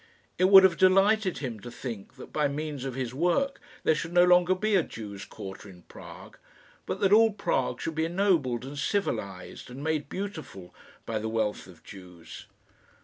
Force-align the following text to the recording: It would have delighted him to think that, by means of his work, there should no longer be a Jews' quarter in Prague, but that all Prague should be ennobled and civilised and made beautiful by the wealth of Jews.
It 0.39 0.45
would 0.45 0.63
have 0.63 0.77
delighted 0.77 1.37
him 1.37 1.59
to 1.59 1.69
think 1.69 2.15
that, 2.15 2.33
by 2.33 2.47
means 2.47 2.85
of 2.85 2.95
his 2.95 3.13
work, 3.13 3.61
there 3.83 3.93
should 3.93 4.13
no 4.13 4.23
longer 4.23 4.55
be 4.55 4.73
a 4.73 4.81
Jews' 4.81 5.25
quarter 5.25 5.69
in 5.69 5.83
Prague, 5.83 6.39
but 6.87 6.99
that 7.01 7.13
all 7.13 7.31
Prague 7.31 7.79
should 7.79 7.93
be 7.93 8.05
ennobled 8.05 8.65
and 8.65 8.79
civilised 8.79 9.69
and 9.69 9.83
made 9.83 10.09
beautiful 10.09 10.73
by 11.05 11.19
the 11.19 11.29
wealth 11.29 11.67
of 11.67 11.83
Jews. 11.83 12.47